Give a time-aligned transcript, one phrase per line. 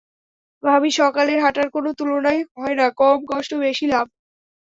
[0.63, 4.05] ভাবি সকালের হাঁটার কোনো তুলনাই হয় না, কম কষ্ট বেশি লাভ।